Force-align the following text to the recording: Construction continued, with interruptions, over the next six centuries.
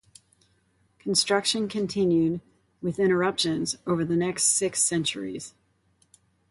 Construction 0.97 1.67
continued, 1.67 2.41
with 2.81 2.97
interruptions, 2.97 3.75
over 3.85 4.03
the 4.03 4.15
next 4.15 4.45
six 4.45 4.81
centuries. 4.81 5.53